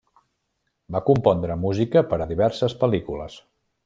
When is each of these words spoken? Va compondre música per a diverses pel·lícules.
Va 0.95 1.01
compondre 1.09 1.57
música 1.67 2.03
per 2.13 2.19
a 2.25 2.27
diverses 2.35 2.77
pel·lícules. 2.85 3.37